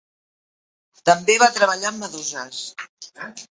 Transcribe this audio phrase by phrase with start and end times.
[1.09, 2.65] També va treballar amb meduses.